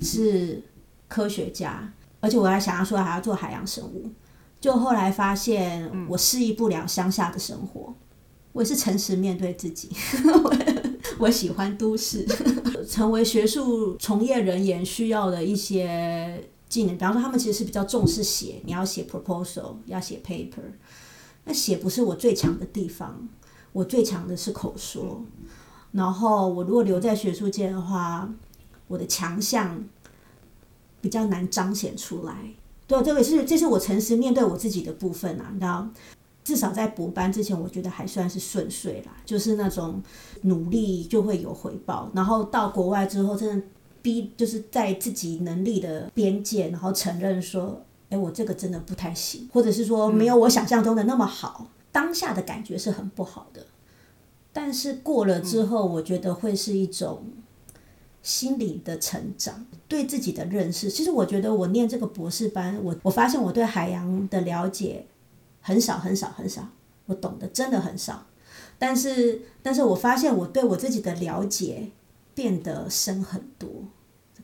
[0.00, 0.62] 是
[1.06, 4.10] 科学家，而且我还想要说还要做海洋生物，
[4.60, 7.94] 就后来发现我适应不了乡下的生活，
[8.52, 9.88] 我也是诚实面对自己，
[11.18, 12.26] 我喜欢都市，
[12.88, 16.48] 成为学术从业人员需要的一些。
[16.68, 20.60] 技能，比方说，他们其实是比较重视写，你要写 proposal，要写 paper。
[21.44, 23.26] 那写不是我最强的地方，
[23.72, 25.24] 我最强的是口说。
[25.92, 28.30] 然后我如果留在学术界的话，
[28.86, 29.82] 我的强项
[31.00, 32.34] 比较难彰显出来。
[32.86, 35.50] 对，这个是这是我诚实面对我自己的部分啊。
[35.52, 35.88] 你知道，
[36.44, 40.02] 至少在博班之前，我觉得还算是顺遂啦，就是那种
[40.42, 42.10] 努力就会有回报。
[42.14, 43.66] 然后到国外之后，真的。
[44.00, 51.66] 逼就是在自己能力的边界，然后承认说，哎，我这个真的不太行，或者是说没有我想象中的那么好。
[51.90, 53.66] 当下的感觉是很不好的，
[54.52, 57.24] 但是过了之后，我觉得会是一种
[58.22, 60.90] 心理的成长，对自己的认识。
[60.90, 65.06] 其实我觉得我念这个博士班，我我发现我对海洋的了解
[65.60, 66.68] 很少很少很少，
[67.06, 68.26] 我懂得真的很少。
[68.78, 71.90] 但是，但是我发现我对我自己的了解。
[72.34, 73.68] 变得深很多，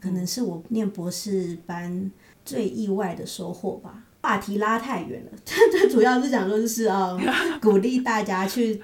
[0.00, 2.10] 可能是我念博士班
[2.44, 4.02] 最意外的收获吧。
[4.20, 7.16] 话题拉太远了， 最主要是想说就是啊，
[7.62, 8.82] 鼓励大家去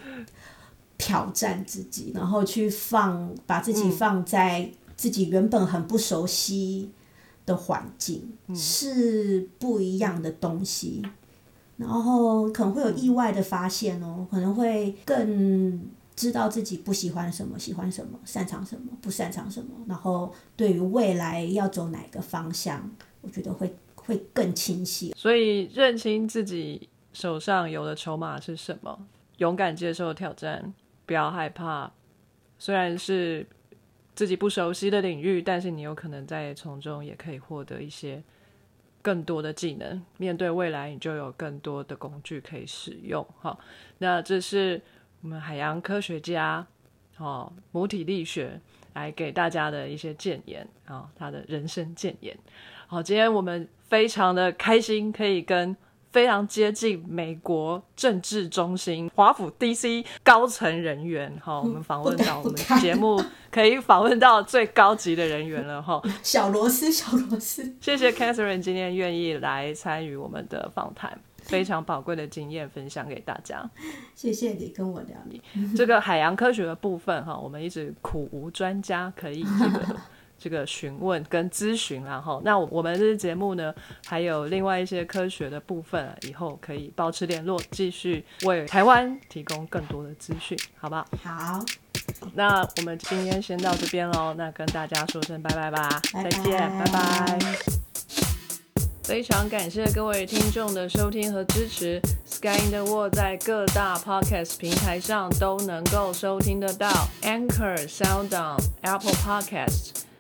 [0.97, 4.71] 挑战自己，然后去放把自己放在
[5.01, 6.91] 自己原本很不熟悉
[7.47, 11.03] 的环境，是不一样的东西，
[11.79, 15.81] 然后可能会有意外的发现哦，可能会更。
[16.17, 22.91] 知道自己不喜欢什么，喜欢什么，擅长什么，不擅长什么，然后对于未来要走哪个方向，
[23.23, 25.15] 我觉得会会更清晰。
[25.17, 29.07] 所以认清自己手上有的筹码是什么，
[29.39, 30.75] 勇敢接受挑战，
[31.07, 31.91] 不要害怕。
[32.59, 33.47] 虽然是
[34.21, 38.23] 自己不熟悉的领域，但是你有可能在从中也可以获得一些
[39.01, 40.05] 更多的技能。
[40.19, 43.27] 面对未来，你就有更多的工具可以使用。
[43.39, 43.59] 好，
[43.97, 44.79] 那这是。
[45.23, 46.67] 我们海洋科学家，
[47.19, 48.61] 哦，母体力学
[48.95, 52.37] 来给大家的一些谏言啊，他的人生谏言。
[52.87, 55.75] 好，今天我们非常的开心，可以跟
[56.11, 66.03] 非常接近美国政治中心华府 DC 高层人员，哈，我们访问到我们节目可以访问到最高级的人员了，哈。
[66.23, 67.77] 小螺丝，小螺丝。
[67.81, 71.19] 谢谢 Catherine 今天愿意来参与我们的访谈。
[71.43, 73.69] 非常宝贵的经验分享给大家，
[74.15, 75.41] 谢谢你跟我聊你
[75.75, 79.97] 这个海洋科学的部分哈，我们一直苦无专家可以这个
[80.41, 83.73] 这个询问跟咨询然后那我们这节目呢
[84.07, 91.07] 还有另外一些科学的部分，以后可以保持联络，继续为台湾提供更多的资讯，好不好？
[91.23, 91.65] 好，
[92.35, 97.39] 那我们今天先到这边喽，那跟大家说声拜拜吧，再见，拜拜。
[99.03, 102.01] 非常感谢各位听众的收听和支持。
[102.25, 106.89] Sky in the World 在各大 Podcast 平台上都能够收听得到
[107.23, 110.05] ，Anchor、SoundOn、Apple Podcast。